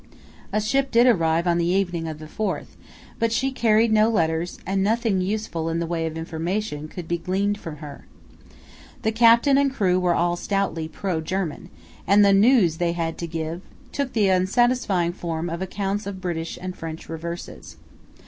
A 0.51 0.59
ship 0.59 0.89
did 0.89 1.05
arrive 1.05 1.45
on 1.45 1.59
the 1.59 1.65
evening 1.67 2.07
of 2.07 2.17
the 2.17 2.25
4th, 2.25 2.75
but 3.19 3.31
she 3.31 3.51
carried 3.51 3.91
no 3.93 4.09
letters, 4.09 4.57
and 4.65 4.83
nothing 4.83 5.21
useful 5.21 5.69
in 5.69 5.77
the 5.77 5.85
way 5.85 6.07
of 6.07 6.17
information 6.17 6.87
could 6.87 7.07
be 7.07 7.19
gleaned 7.19 7.59
from 7.59 7.75
her. 7.75 8.07
The 9.03 9.11
captain 9.11 9.59
and 9.59 9.71
crew 9.71 9.99
were 9.99 10.15
all 10.15 10.35
stoutly 10.35 10.87
pro 10.87 11.21
German, 11.21 11.69
and 12.07 12.25
the 12.25 12.33
"news" 12.33 12.77
they 12.77 12.93
had 12.93 13.15
to 13.19 13.27
give 13.27 13.61
took 13.91 14.13
the 14.13 14.29
unsatisfying 14.29 15.13
form 15.13 15.51
of 15.51 15.61
accounts 15.61 16.07
of 16.07 16.19
British 16.19 16.57
and 16.59 16.75
French 16.75 17.07
reverses. 17.07 17.77